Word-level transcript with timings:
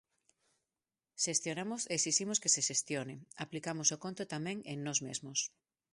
Xestionamos 1.25 1.81
e 1.85 1.93
exiximos 1.97 2.37
que 2.41 2.53
se 2.55 2.61
xestione; 2.69 3.15
aplicamos 3.45 3.87
o 3.95 3.97
conto 4.03 4.23
tamén 4.33 4.57
en 4.71 4.77
nós 4.87 4.99
mesmos. 5.07 5.39